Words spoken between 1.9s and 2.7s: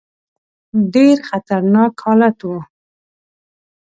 حالت وو.